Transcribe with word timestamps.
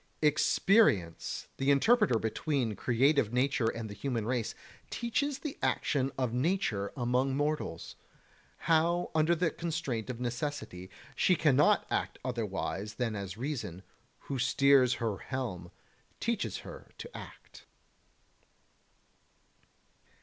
34. 0.23 0.27
Experience, 0.29 1.47
the 1.57 1.69
interpreter 1.69 2.17
between 2.17 2.75
creative 2.75 3.31
nature 3.31 3.67
and 3.67 3.87
the 3.87 3.93
human 3.93 4.25
race, 4.25 4.55
teaches 4.89 5.37
the 5.37 5.59
action 5.61 6.11
of 6.17 6.33
nature 6.33 6.91
among 6.97 7.37
mortals: 7.37 7.95
how 8.65 9.11
under 9.13 9.35
the 9.35 9.51
constraint 9.51 10.09
of 10.09 10.19
necessity 10.19 10.89
she 11.15 11.35
cannot 11.35 11.85
act 11.91 12.17
otherwise 12.25 12.95
than 12.95 13.15
as 13.15 13.37
reason, 13.37 13.83
who 14.21 14.39
steers 14.39 14.95
her 14.95 15.19
helm, 15.19 15.69
teaches 16.19 16.57
her 16.65 16.89
to 16.97 17.07
act. 17.15 17.67